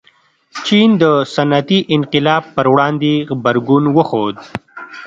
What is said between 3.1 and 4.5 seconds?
غبرګون وښود.